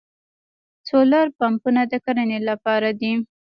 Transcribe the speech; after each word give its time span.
سولر 0.87 1.27
پمپونه 1.37 1.81
د 1.91 1.93
کرنې 2.05 2.39
لپاره 2.49 2.89
دي. 2.99 3.11